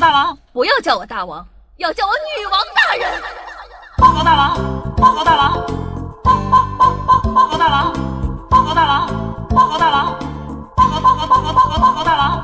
[0.00, 3.22] 告大王，不要叫我大王，要叫我女王大人。
[3.98, 4.56] 报告大王，
[4.96, 5.52] 报告大王，
[6.24, 7.92] 报报报报报告大王，
[8.48, 9.06] 报告大王，
[9.50, 10.18] 报告大王，
[10.74, 12.42] 报告报告报告报告报告大王。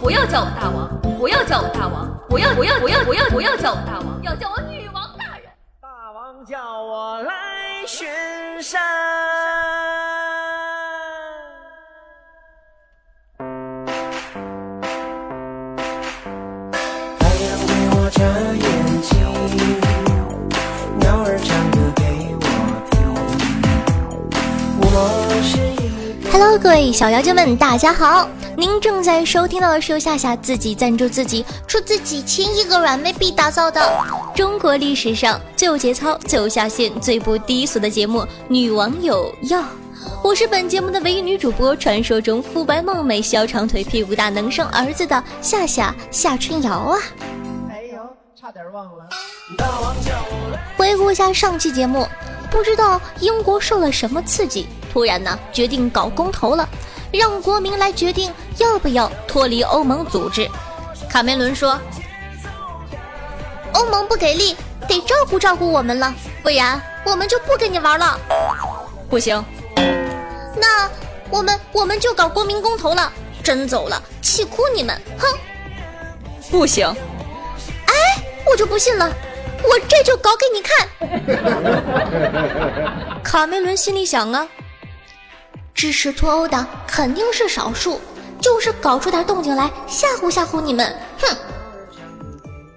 [0.00, 0.88] 不要叫我大王，
[1.18, 5.50] 不要叫我大王，不要不要不要不要不要叫我大王，要叫我女王大人。
[5.80, 8.08] 大王叫我来巡
[8.62, 8.80] 山。
[18.22, 18.62] 对我眨眼
[19.02, 19.10] 睛，
[21.00, 22.02] 鸟儿唱歌给
[22.38, 22.44] 我
[22.92, 22.94] 听。
[24.80, 24.84] 我
[25.42, 28.28] 是一 Hello，各位小妖精们，大家好！
[28.56, 33.82] 您正在收听到的是由夏夏自己赞助自己，出自几千亿个软妹币打造的
[34.36, 39.58] 中国历史上最有节操、最有下限、最不低俗的节目《女网友要》。
[40.22, 46.98] 我是本节目的唯一女主播，传说中肤白貌美、小长腿、屁股大、能生儿子的夏夏夏春瑶啊！
[48.42, 49.08] 差点忘了。
[50.76, 52.08] 回顾一下上期节目，
[52.50, 56.68] 不知道英国受了什么刺激，突然呢决定搞公投了，
[57.12, 60.50] 让国民来决定要不要脱离欧盟组织。
[61.08, 61.78] 卡梅伦说
[63.74, 64.56] ：“欧盟不给力，
[64.88, 66.12] 得照顾照顾我们了，
[66.42, 68.18] 不然我们就不跟你玩了。
[69.08, 69.40] 不行，
[70.56, 70.90] 那
[71.30, 75.00] 我们我们就搞国民公投了，真走了，气哭你们！
[75.16, 75.28] 哼，
[76.50, 76.92] 不行，
[78.52, 79.10] 我就不信了，
[79.62, 80.86] 我这就搞给你看。
[83.24, 84.46] 卡梅伦心里想啊，
[85.72, 87.98] 支持脱欧的肯定是少数，
[88.38, 90.94] 就是搞出点动静来吓唬吓唬你们。
[91.18, 91.34] 哼，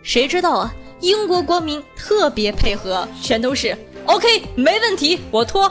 [0.02, 0.74] 谁知道啊？
[1.02, 5.70] 英国国民特别配合，全都是 OK，没问题，我脱。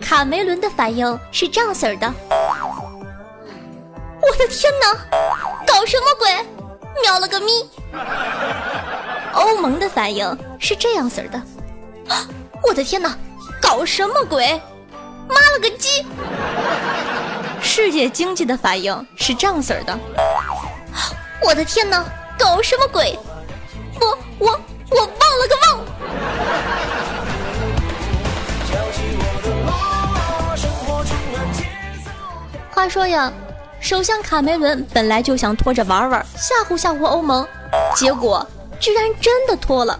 [0.00, 2.36] 卡梅伦的反应是这样式儿的：我
[4.38, 4.94] 的天哪，
[5.66, 6.28] 搞什么鬼？
[7.02, 7.50] 喵了个咪！
[9.32, 11.38] 欧盟的反应是这样式儿的：
[12.08, 12.26] 啊
[12.62, 13.16] 我的天哪，
[13.60, 14.60] 搞什么鬼？
[15.28, 16.06] 妈了个鸡！
[17.60, 19.98] 世界经济的反应是这样式儿的：
[21.42, 22.04] 我的天哪，
[22.38, 23.18] 搞什么鬼？
[24.00, 24.60] 我我
[24.90, 25.84] 我忘了个忘！
[32.70, 33.32] 话说呀，
[33.86, 37.46] 首相卡梅伦本来就想拖着玩玩，吓唬吓唬欧盟，
[37.94, 38.44] 结果
[38.80, 39.96] 居然真的拖了。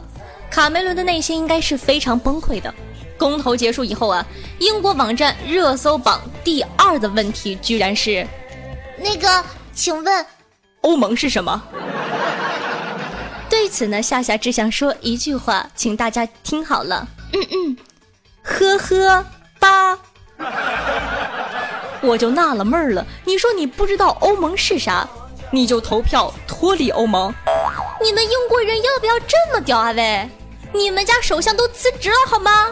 [0.51, 2.75] 卡梅伦的内心应该是非常崩溃的。
[3.17, 4.27] 公投结束以后啊，
[4.59, 8.27] 英国网站热搜榜第二的问题居然是：
[8.99, 10.27] 那个，请问
[10.81, 11.63] 欧盟是什么？
[13.49, 17.07] 对此呢，夏夏只想说一句话，请大家听好了。
[17.33, 17.77] 嗯嗯，
[18.43, 19.25] 呵呵
[19.61, 19.97] 哒。
[22.07, 25.07] 我就纳了闷儿了，你说你不知道欧盟是啥，
[25.51, 27.35] 你就投票脱离欧盟？
[28.01, 30.29] 你们英国人要不要这么屌啊喂？
[30.73, 32.69] 你们家首相都辞职了好吗？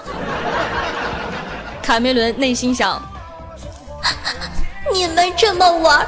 [1.83, 3.03] 卡梅伦内心想：
[4.93, 6.06] 你们这么玩，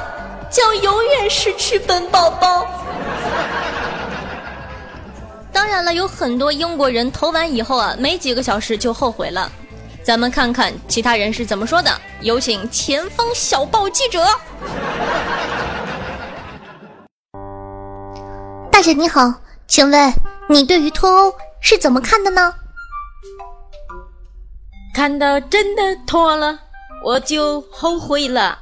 [0.49, 2.65] 将永远失去本宝宝。
[5.51, 9.51] 当然了，有很多英国人投完以后啊，没几个小时就后悔了。
[10.07, 11.91] 咱们看看其他人是怎么说的。
[12.21, 14.23] 有请前方小报记者。
[18.71, 19.33] 大姐你好，
[19.67, 20.13] 请问
[20.47, 22.53] 你对于脱欧是怎么看的呢？
[24.95, 26.57] 看到真的脱了，
[27.03, 28.59] 我就后悔了。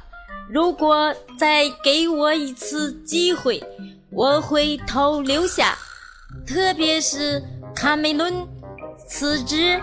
[0.50, 3.62] 如果再给我一次机会，
[4.10, 5.78] 我会投留下。
[6.44, 7.40] 特别是
[7.72, 8.44] 卡梅伦
[9.08, 9.80] 辞职，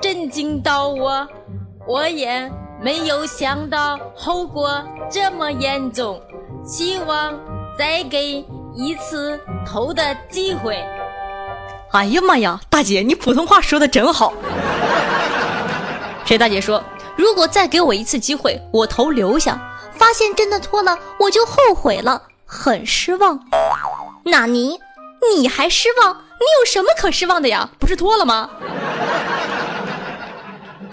[0.00, 1.26] 震惊到我，
[1.86, 2.50] 我也
[2.80, 6.20] 没有想到后果这么严重。
[6.64, 7.38] 希望
[7.78, 8.44] 再给
[8.74, 10.82] 一次投的机会。
[11.92, 14.32] 哎呀妈呀，大姐，你普通话说的真好。
[16.24, 16.82] 谁大姐说，
[17.16, 19.70] 如果再给我一次机会，我投留下。
[19.92, 23.38] 发现真的脱了，我就后悔了，很失望。
[24.24, 24.80] 纳尼？
[25.36, 26.14] 你还失望？
[26.14, 27.70] 你有什么可失望的呀？
[27.78, 28.50] 不是脱了吗？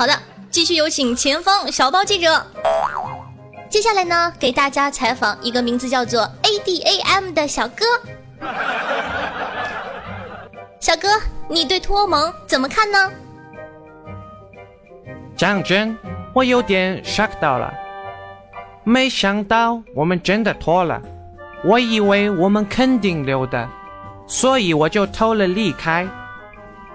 [0.02, 0.18] 好的，
[0.50, 2.44] 继续有请前方小报记者。
[3.70, 7.86] 接下来呢，给大家采访一个名字叫做 ADAM 的小哥。
[10.82, 11.08] 小哥，
[11.48, 13.12] 你对脱欧盟怎么看呢？
[15.38, 15.96] 讲真，
[16.34, 17.72] 我有点 shock 到了，
[18.84, 21.00] 没想到我们真的脱了，
[21.64, 23.70] 我以为我们肯定留的，
[24.26, 26.08] 所以我就偷了离开。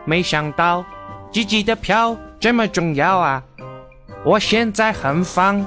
[0.04, 0.84] 没想到
[1.32, 3.42] 自己的票这么重要啊！
[4.24, 5.66] 我现在很烦。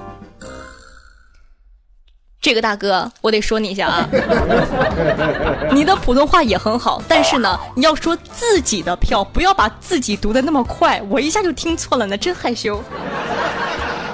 [2.42, 4.08] 这个大哥，我得说你一下啊，
[5.74, 12.82] 你的普通话也很好，但是呢，你要说自己的票，不要把自己读的那么快，我一下就听错了呢，真害羞。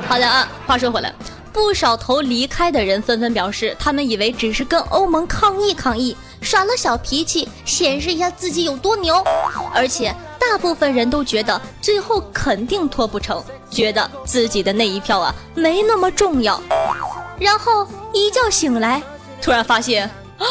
[0.08, 1.14] 好的啊，话说回来，
[1.54, 9.24] 不少投离开的人纷纷表示，他们以为只是跟欧盟抗议抗议，耍了小脾气，显示一下自己有多牛，
[9.72, 10.16] 而且
[10.50, 16.62] 大部分人都觉得最后肯定脱不成，觉得自己的那一票啊没那么重要。
[17.40, 19.02] 然后一觉醒来，
[19.42, 20.46] 突然发现，啊，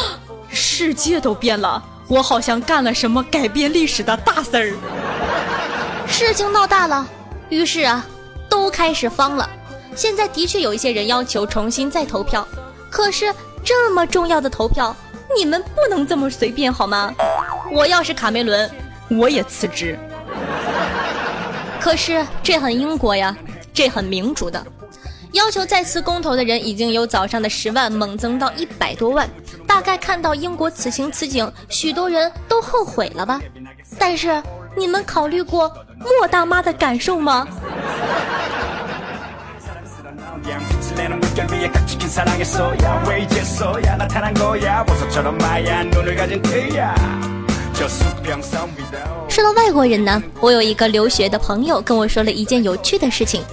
[0.49, 4.73] 世界都变了，我好像干了什么改变历史的大事儿。
[6.07, 7.07] 事情闹大了，
[7.49, 8.05] 于是啊，
[8.47, 9.49] 都开始慌了。
[9.95, 12.47] 现在的确有一些人要求重新再投票，
[12.91, 13.33] 可是
[13.63, 14.95] 这么重要的投票，
[15.35, 17.11] 你们不能这么随便好吗？
[17.71, 18.69] 我要是卡梅伦，
[19.09, 19.97] 我也辞职。
[21.79, 23.35] 可是这很英国呀，
[23.73, 24.65] 这很民主的。
[25.33, 29.29] 要求再次公投的人已经由早上的十万猛增到一百多万，
[29.67, 33.41] 大概看到英国此情此景，许多人都后悔了吧？
[33.99, 34.41] 但是
[34.77, 35.69] 你们考虑过
[35.99, 37.47] 莫大妈的感受吗？
[49.27, 53.43] 说到外国人呢我有一个留学的朋友跟我说了一件有趣的事情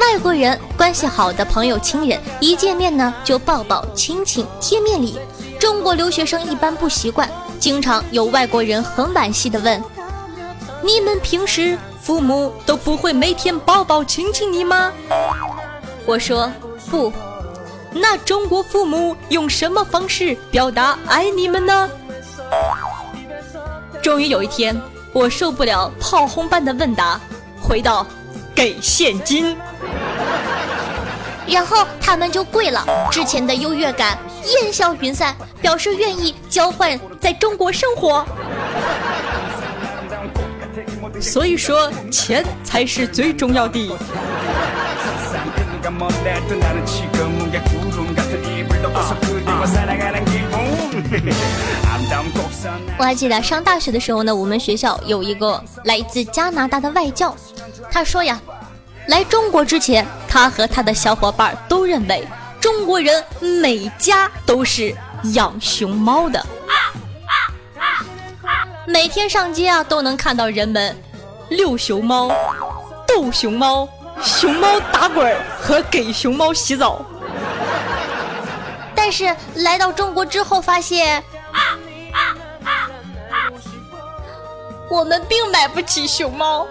[0.00, 5.16] 外国人关系好的朋友亲人一见面呢就抱抱亲亲贴面礼
[5.60, 7.30] 中国留学生一般不习惯
[7.60, 9.80] 经常有外国人很惋惜的问
[10.82, 14.92] 你们平时父母都不会每天抱抱亲亲你吗？
[16.04, 16.50] 我说
[16.90, 17.12] 不
[17.92, 21.88] 那中国父母用什么方式表达爱你们呢？
[24.04, 24.78] 终于有一天，
[25.14, 27.18] 我受不了炮轰般的问答，
[27.58, 28.06] 回到
[28.54, 29.56] ：“给现金。”
[31.48, 38.22] 然后他们就跪了，之前的优越感烟消云散，表示愿意交换在中国生活。
[41.18, 43.96] 所以说，钱才是最重要的。
[52.98, 57.34] 我还记得上大学的时候呢，我们学校有一个来自加拿大的外教，
[57.90, 58.40] 他说呀，
[59.08, 62.26] 来中国之前，他和他的小伙伴都认为
[62.60, 64.94] 中国人每家都是
[65.34, 66.44] 养熊猫的，
[68.86, 70.96] 每天上街啊都能看到人们
[71.50, 72.30] 遛熊猫、
[73.06, 73.88] 逗熊猫、
[74.22, 77.04] 熊猫打滚和给熊猫洗澡。
[79.16, 81.22] 但是来到中国之后发现，
[84.90, 86.66] 我们并买不起熊猫。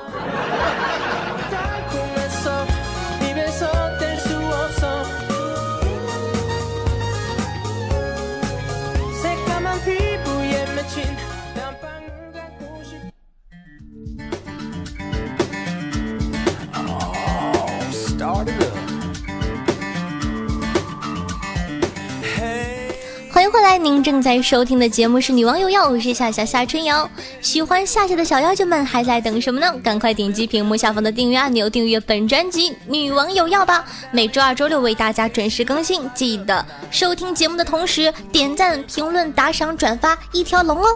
[23.54, 27.08] 回来，您正在收听的节目是《女王有药》，我是夏夏夏春瑶。
[27.40, 29.72] 喜欢夏夏的小妖精们还在等什么呢？
[29.84, 33.86] 赶快点击屏幕下方的订阅按钮，订阅本专辑《女王有药》吧。
[34.10, 40.88] 每周二、周六为大家准时更新，记得收听节目的同时点赞、评论、打赏、转发一条龙哦。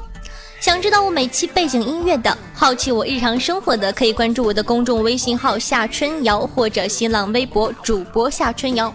[0.59, 8.91] 想知道我每期背景音乐的，好奇我日常生活的，可以关注我的公众微信号夏春瑶或者新浪微博主播夏春瑶。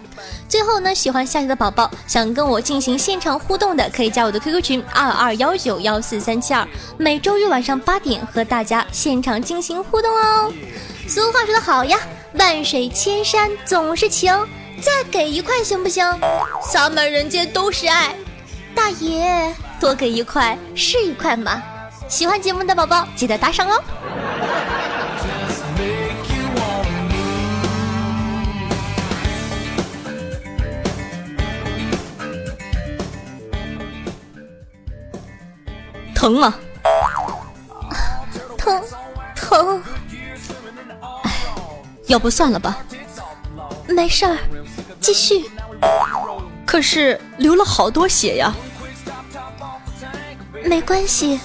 [0.47, 6.67] 最后呢，喜欢夏夏的宝宝想跟我进行现场互动的，可以加我的 QQ 群二二幺九幺四三七二，
[6.97, 10.53] 每周日晚上八点和大家现场进行互动哦。
[11.07, 11.97] 俗话说得好呀，
[12.33, 14.33] 万水千山总是情，
[14.81, 16.05] 再给一块行不行？
[16.61, 18.13] 洒满人间都是爱。
[18.75, 21.61] 大爷，多给一块是一块嘛。
[22.07, 23.83] 喜欢节目的宝宝记得打赏哦。
[36.15, 36.57] 疼啊！
[38.57, 38.81] 疼，
[39.35, 39.83] 疼，
[42.07, 42.77] 要不算了吧。
[43.89, 44.37] 没事儿，
[45.01, 45.51] 继续。
[46.65, 48.53] 可是流了好多血呀！
[50.65, 51.39] 没关系，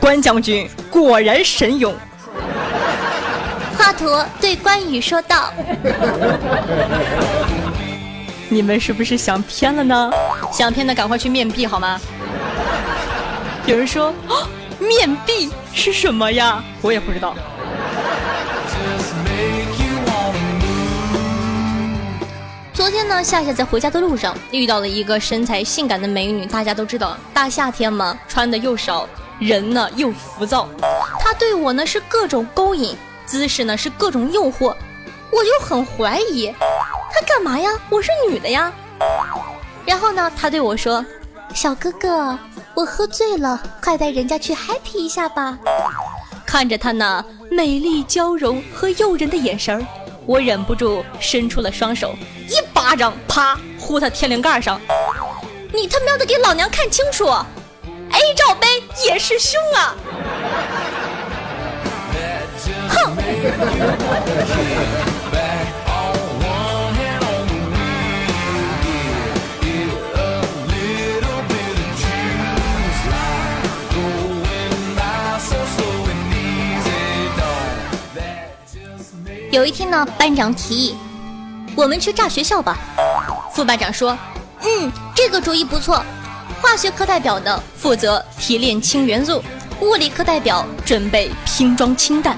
[0.00, 1.94] 关将军果然神勇。
[3.76, 5.52] 华佗对关羽说道
[8.48, 10.10] 你们是不是想偏了呢？
[10.52, 12.00] 想偏的赶快去面壁好吗？
[13.66, 14.48] 有人说，啊
[14.78, 16.62] 面壁是什么呀？
[16.80, 17.34] 我也不知道。
[22.86, 26.46] 昨天呢，夏夏在回家的路上遇到了一个身材性感的美女。
[26.46, 29.08] 大家都知道，大夏天嘛，穿的又少，
[29.40, 30.68] 人呢又浮躁。
[31.18, 34.72] 她对我呢是各种勾引，姿势呢是各种诱惑，
[35.32, 36.54] 我就很怀疑，
[37.12, 37.72] 她干嘛呀？
[37.90, 38.72] 我是女的呀。
[39.84, 41.04] 然后呢，她对我说
[41.52, 42.38] ：“小哥哥，
[42.72, 45.58] 我喝醉了，快带人家去 happy 一下吧。”
[46.46, 49.84] 看着她那美丽娇柔和诱人的眼神儿。
[50.26, 52.14] 我忍不住伸出了双手，
[52.48, 54.80] 一巴掌啪呼他天灵盖上！
[55.72, 58.66] 你他喵的给老娘看清楚！A 罩杯
[59.06, 59.94] 也是胸啊！
[62.88, 63.16] 哼！
[79.56, 80.94] 有一天呢，班长提议
[81.74, 82.76] 我们去炸学校吧。
[83.54, 84.10] 副班长说
[84.60, 86.04] ：“嗯，这个主意不错。”
[86.60, 89.42] 化学课代表呢负责提炼氢元素，
[89.80, 92.36] 物理课代表准备拼装氢弹，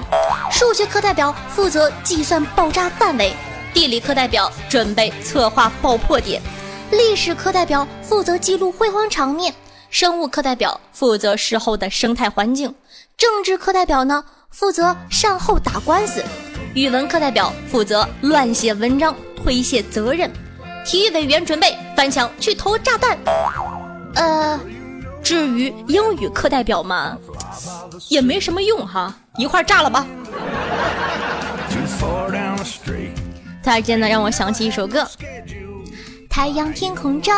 [0.49, 3.35] 数学课代表负责计算爆炸范围，
[3.73, 6.41] 地理课代表准备策划爆破点，
[6.89, 9.53] 历史课代表负责记录辉煌场面，
[9.89, 12.73] 生物课代表负责事后的生态环境，
[13.17, 16.23] 政治课代表呢负责善后打官司。
[16.79, 20.31] 语文课代表负责乱写文章推卸责任，
[20.85, 23.17] 体育委员准备翻墙去投炸弹。
[24.15, 24.57] 呃，
[25.21, 27.17] 至于英语课代表嘛，
[28.07, 30.07] 也没什么用哈，一块炸了吧。
[33.61, 35.05] 突然间呢，让我想起一首歌：
[36.29, 37.33] 太阳天空照，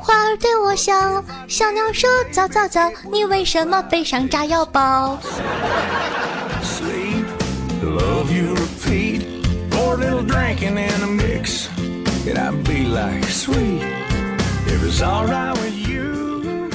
[0.00, 5.18] 花儿对我笑，小鸟说早早早，你为什么背上炸药包？
[8.28, 9.24] You repeat,
[9.70, 11.68] pour a little drinking in a mix,
[12.28, 13.82] and I'd be like, sweet,
[14.66, 16.70] if it's alright with you.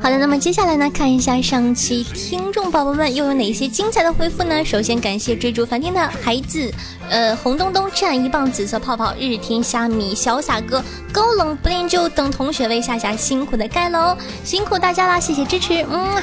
[0.00, 4.64] 好的，那么接下来呢，看一下上期听众宝宝们又有哪些精彩的回复呢？
[4.64, 6.72] 首先感谢追逐梵天的孩子，
[7.10, 16.22] 呃，红东东、战一棒、紫色泡泡、日天虾米、潇洒哥、高冷不恋旧等同学为夏夏辛苦的盖楼，辛苦大家啦，谢谢支持，嗯。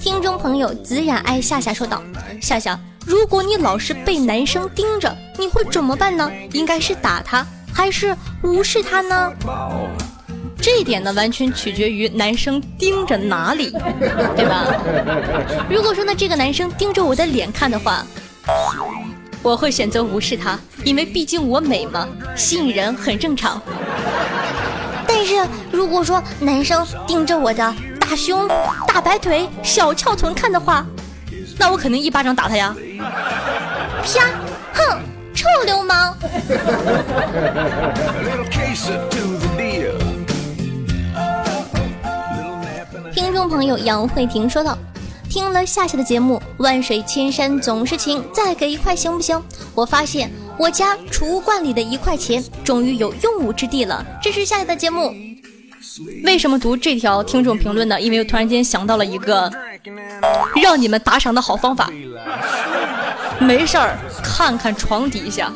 [0.00, 2.02] 听众朋友子冉爱夏夏说道
[2.42, 6.30] ：“夏夏，如果你老是被男生盯着，你会怎么办呢？
[6.52, 9.32] 应该是打他，还是无视他呢？”
[10.60, 13.70] 这一点呢，完全取决于男生盯着哪里，
[14.36, 14.64] 对吧？
[15.68, 18.06] 如果说呢，这个男生盯着我的脸看的话，
[19.42, 22.06] 我会选择无视他，因为毕竟我美嘛，
[22.36, 23.60] 吸引人很正常。
[25.04, 28.46] 但是如果说男生盯着我的大胸、
[28.86, 30.86] 大白腿、小翘臀看的话，
[31.58, 32.74] 那我肯定一巴掌打他呀！
[34.02, 34.26] 啪！
[34.74, 35.00] 哼，
[35.34, 36.14] 臭流氓.
[43.12, 44.76] 听众朋友杨慧婷说道
[45.28, 49.40] ：“听了夏夏的节目，万水千山总是情，再给一块行不行？
[49.74, 54.04] 我发现我家储物罐里的一块钱终于有用武之地了。
[54.20, 55.14] 支持夏夏的节目。”
[56.24, 58.00] 为什么读这条听众评论呢？
[58.00, 59.52] 因为我突然间想到了一个
[60.60, 61.90] 让你们打赏的好方法。
[63.38, 65.50] 没事儿，看看床底下，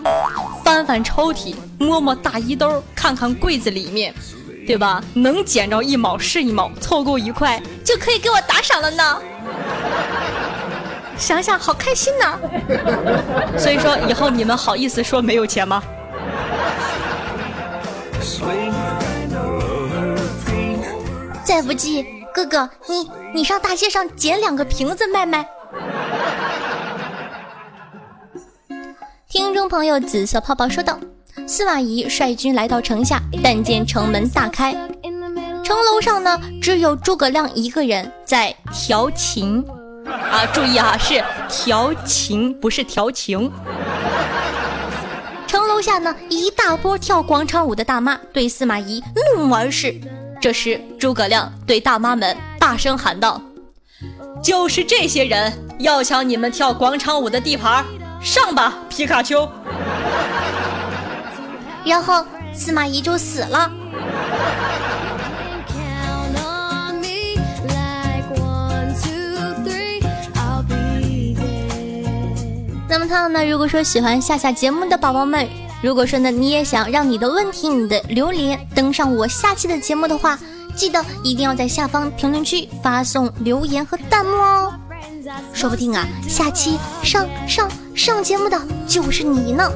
[0.64, 4.12] 翻翻抽屉，摸摸大衣兜，看看柜子里面，
[4.66, 5.00] 对吧？
[5.14, 9.20] 能捡着一毛是一毛，凑够一块就可以给我打赏了呢。
[11.16, 12.36] 想想好开心呐！
[13.56, 15.82] 所以说以后你们好意思说没有钱吗.
[21.44, 22.04] 再不济，
[22.36, 25.48] 哥哥你你上大街上捡两个瓶子卖卖。
[29.26, 30.98] 听众朋友紫色泡泡说道
[31.48, 34.72] ：“司马懿率军来到城下，但见城门大开，
[35.64, 39.64] 城楼上呢只有诸葛亮一个人在调琴。
[40.04, 43.50] 啊，注意啊，是调琴，不是调情。
[45.46, 49.02] 城楼下呢，一大波跳广场舞的大妈对司马懿
[49.34, 49.98] 怒目而视。
[50.40, 53.40] 这时，诸葛亮对大妈们大声喊道
[54.42, 57.84] ：“就是这些人要抢你们跳广场舞的地盘，
[58.20, 59.48] 上吧，皮卡丘！”
[61.84, 63.70] 然后司马懿就死了。
[72.88, 73.44] 那么，他呢？
[73.44, 75.48] 如果说喜欢夏夏节目的宝宝们，
[75.82, 80.38] 如果说呢你也想让你的问题、你的留言登上我下期的节目的话，
[80.74, 84.74] 记得一定要在下方评论区发送留言和弹幕哦。
[85.52, 89.70] 说不定啊，下期上上上节目的就是你呢。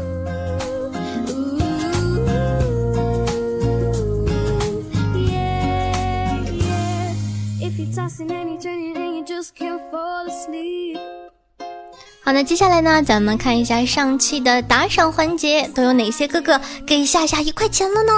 [12.23, 18.12] 好的，接下来呢，咱们看一下上期的打赏环节都有哪些哥哥给夏夏一块钱了呢？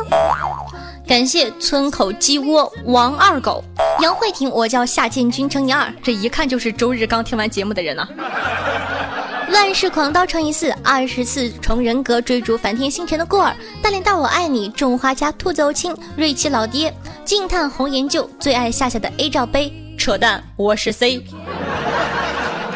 [1.07, 3.63] 感谢村口鸡窝王二狗、
[4.01, 8.07] 杨慧婷，我叫夏建军乘以二，这一看就是周日刚听完节目的人呐、
[9.49, 16.93] 乱世狂刀乘以四，二十四重人格追逐梵天星辰的过儿，大脸大我爱你，种花家兔子欧青，瑞奇老爹，
[17.25, 21.25] 惊叹红颜旧，最爱夏夏的 A 罩杯，扯淡，我是 C。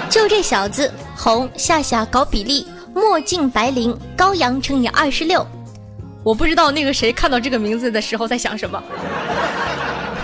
[0.09, 0.91] 就这小子，
[1.27, 2.65] 红夏夏搞比例，
[2.95, 5.45] 墨镜白灵，高阳乘以二十六，
[6.23, 8.81] 我不知道那个谁看到这个名字的时候在想什么。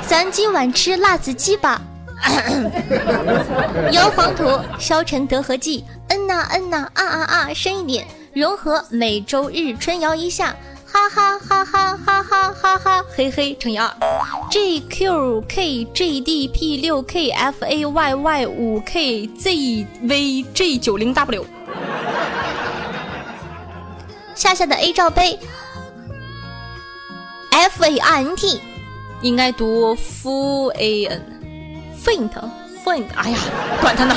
[0.06, 1.82] 咱今晚吃辣子鸡吧。
[3.90, 4.44] 摇黄土，
[4.78, 10.54] 消沉得和记，嗯呐嗯呐啊啊啊，深一点，融合每周日春摇一下，
[10.92, 13.90] 哈哈哈哈哈哈哈哈，嘿嘿乘以二
[14.50, 20.42] ，G Q K G D P 六 K F A Y Y 五 K Z V
[20.52, 21.46] G 九零 W，
[24.34, 25.38] 夏夏的 A 罩杯
[27.50, 28.60] ，FANT。
[29.22, 31.22] 应该读 f a n
[32.04, 32.30] faint
[32.84, 33.06] faint。
[33.14, 33.38] 哎呀，
[33.80, 34.14] 管他呢。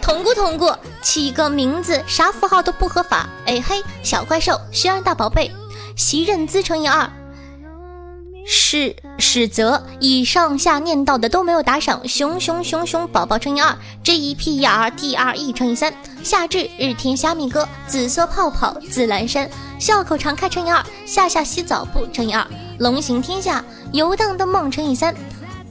[0.00, 3.28] 通过通过，起个名字啥符号都不合法。
[3.44, 5.50] 哎嘿，小怪兽，轩儿大宝贝，
[5.98, 7.10] 袭人自乘以二。
[8.46, 12.06] 史史泽，以上下念到的都没有打赏。
[12.06, 15.92] 熊熊熊熊宝宝乘以二，J E P E R T R E 乘以三。
[16.22, 19.50] 夏至日天虾米哥，紫色泡泡紫蓝山，
[19.80, 20.80] 笑口常开乘以二。
[21.04, 22.46] 夏夏洗澡布乘以二。
[22.78, 25.12] 龙行天下，游荡的梦乘以三。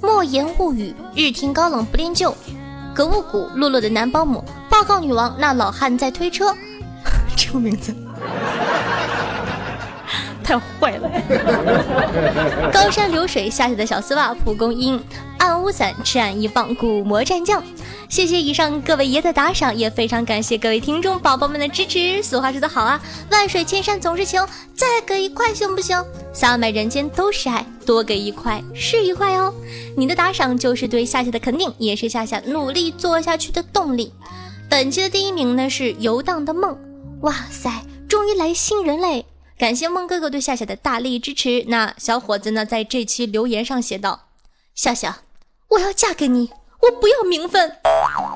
[0.01, 2.35] 莫言物语，日天高冷不恋旧。
[2.93, 6.53] 格物谷，落落的男保姆，报告女王，那老汉在推车。
[7.37, 7.95] 这个名字
[10.47, 11.11] 太坏了。
[12.71, 14.97] 高山流水，下雪的小丝袜，蒲公英，
[15.39, 17.61] 暗屋伞，赤岸一棒，古魔战将。
[18.07, 22.23] 谢谢以上各位爷的打赏，也非常感谢各位听众宝宝们的支持。
[22.23, 22.97] 俗话说得好啊，
[23.29, 24.41] 万水千山总是情，
[24.73, 26.01] 再给一块行不行？
[26.31, 29.53] 洒满人间都是爱，多给一块是一块哦。
[29.97, 34.13] 你的打赏就是对夏夏的肯定，也是夏夏努力做下去的动力。
[34.69, 36.77] 本期的第一名呢是游荡的梦，
[37.21, 37.69] 哇塞，
[38.07, 39.25] 终于来新人类！
[39.57, 41.65] 感谢梦哥哥对夏夏的大力支持。
[41.67, 44.27] 那小伙子呢，在这期留言上写道
[44.75, 45.17] ：“夏夏，
[45.69, 47.75] 我要嫁给你，我不要名分。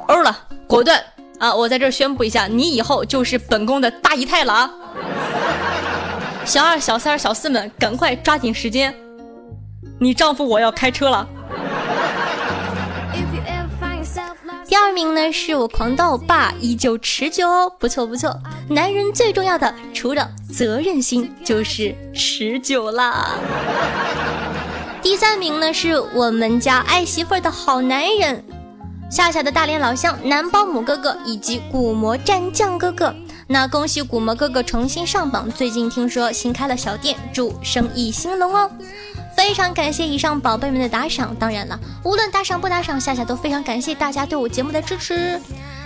[0.07, 0.99] 欧了，果断
[1.37, 1.53] 啊！
[1.53, 4.71] 我在这儿宣布一下，你以后就是本宫的大姨太了啊！
[6.43, 8.95] 小二、小三、小四们，赶快抓紧时间，
[9.99, 11.29] 你丈夫我要开车了。
[14.67, 18.35] 第二名呢是我狂到爸，依旧持久哦，不错不错。
[18.71, 23.37] 男人最重要的除了责任心就是持久啦。
[25.01, 28.41] 第三名呢是我们家爱媳妇儿的好男人，
[29.09, 33.13] 夏夏的大连老乡男保姆哥哥以及古魔战将哥哥。
[33.45, 38.71] 那恭喜古魔哥哥重新上榜，最近听说新开了小店，祝生意兴隆哦。
[39.35, 45.41] 非常感谢以上宝贝们的打赏，当然了，无论打赏不打赏，夏夏都非常感谢大家对我节目的支持。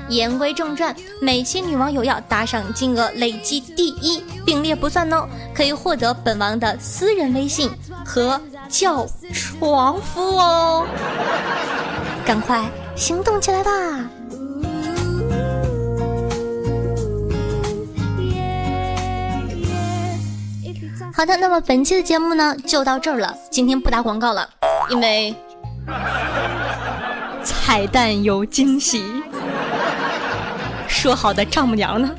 [0.09, 7.69] 言归正传，每期女网友要打赏金额累计第一，并列不算哦，可以获得本王的私人微信
[8.05, 8.39] 和
[8.69, 10.85] 叫床夫哦，
[12.25, 12.65] 赶快
[12.95, 13.71] 行动起来吧！
[21.13, 24.49] 好的，那么本期的节目呢就到这儿了，今天不打广告了，
[24.89, 25.33] 因为
[27.41, 29.23] 彩蛋有惊喜，
[31.05, 32.09] 说好的丈母娘呢？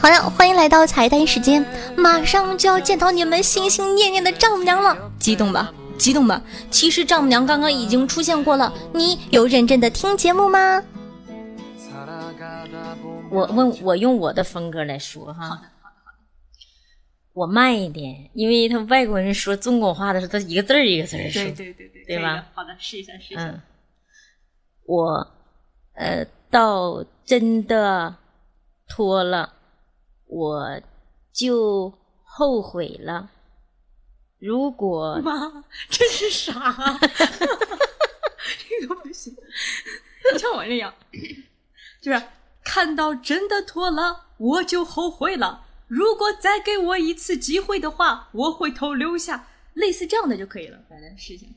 [0.00, 1.62] 好的，欢迎来到彩蛋时间，
[1.94, 6.42] 马上就要见到你们心心念念的丈母娘了，激动吧，激动吧！
[6.70, 10.82] 其实丈母娘刚刚已经出现过了，你有认真的听节目吗？
[13.30, 15.60] 我问，我用我的风格来说哈，
[17.34, 22.46] 我慢一点，因为他外国人说中国话的时候，他一个字儿一个字儿说，对对对对，对吧？
[22.54, 23.54] 好的，试一下，试一下。
[24.86, 25.26] 我，
[25.92, 28.16] 呃，倒真的
[28.88, 29.56] 脱了。
[30.30, 30.80] 我
[31.32, 33.30] 就后悔了。
[34.38, 36.98] 如果妈，这是啥？
[38.68, 39.36] 这个不行，
[40.38, 40.94] 像我这样，
[42.00, 42.22] 就是
[42.64, 43.14] 看到。
[43.14, 45.66] 真的脱了，我就后悔了。
[45.88, 49.48] 如果再给我一次机会的话，我会头留下。
[49.74, 51.54] 类似这样的就可以了，反正事情。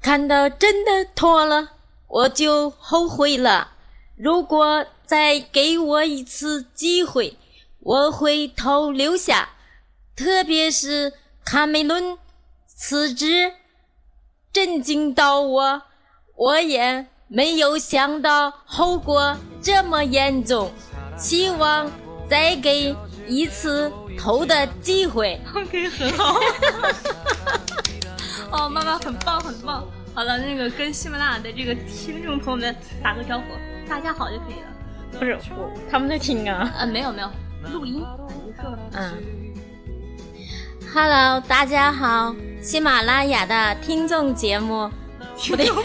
[0.00, 1.72] 看到真的脱了，
[2.08, 3.72] 我就后悔了。
[4.16, 7.36] 如果再给我一次机会，
[7.80, 9.48] 我会头留下。
[10.14, 12.18] 特别是卡梅伦
[12.66, 13.52] 辞职，
[14.52, 15.82] 震惊到我，
[16.36, 20.70] 我也没有想到后果这么严重。
[21.18, 21.90] 希望
[22.28, 22.94] 再给
[23.26, 25.40] 一次投的机会。
[25.54, 26.38] OK，很好。
[28.52, 29.86] 哦，妈妈很棒，很棒。
[30.14, 33.44] 好了，那个跟喜马拉雅的这个听众朋友们打个招呼，
[33.88, 34.68] 大家好就可以了。
[35.18, 36.70] 不是我，他们在听啊。
[36.78, 37.30] 呃，没有没有，
[37.72, 38.04] 录音。
[38.92, 39.14] 嗯。
[40.92, 44.90] Hello，大家好，喜马拉雅的听众节目，
[45.48, 45.66] 不对。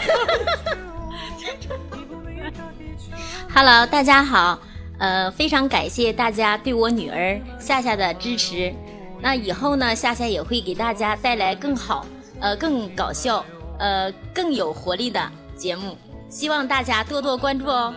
[3.54, 4.58] Hello，大家好，
[4.98, 8.74] 呃，非常感谢大家对我女儿夏夏的支持。
[9.22, 12.06] 那以后呢，夏夏也会给大家带来更好、
[12.40, 13.42] 呃更搞笑、
[13.78, 15.96] 呃更有活力的节目。
[16.28, 17.94] 希望大家多多关注哦。